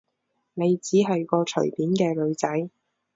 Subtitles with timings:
[0.55, 2.71] 你只係個隨便嘅女仔